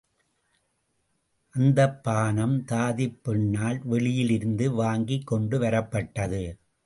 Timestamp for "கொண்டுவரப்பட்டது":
5.33-6.43